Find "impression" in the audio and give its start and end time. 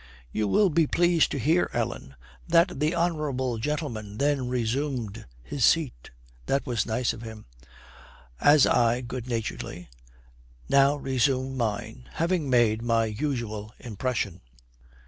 13.79-14.41